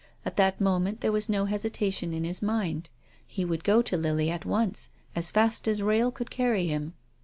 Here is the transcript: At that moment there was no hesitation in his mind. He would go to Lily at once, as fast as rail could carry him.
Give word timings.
At 0.25 0.35
that 0.37 0.59
moment 0.59 1.01
there 1.01 1.11
was 1.11 1.29
no 1.29 1.45
hesitation 1.45 2.11
in 2.11 2.23
his 2.23 2.41
mind. 2.41 2.89
He 3.27 3.45
would 3.45 3.63
go 3.63 3.83
to 3.83 3.95
Lily 3.95 4.31
at 4.31 4.47
once, 4.47 4.89
as 5.15 5.29
fast 5.29 5.67
as 5.67 5.83
rail 5.83 6.09
could 6.09 6.31
carry 6.31 6.65
him. 6.65 6.95